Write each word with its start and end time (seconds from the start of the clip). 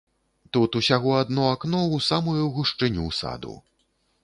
Тут 0.55 0.77
усяго 0.79 1.11
адно 1.23 1.43
акно 1.57 1.83
ў 1.83 2.07
самую 2.09 2.49
гушчыню 2.57 3.09
саду. 3.21 3.57